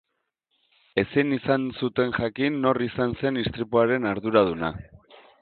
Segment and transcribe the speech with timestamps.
[1.01, 4.75] Ezin izan zuten jakin nor izan zen istripuaren arduraduna.